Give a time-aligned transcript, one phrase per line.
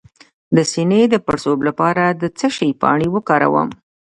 [0.55, 3.69] د سینې د پړسوب لپاره د څه شي پاڼې وکاروم؟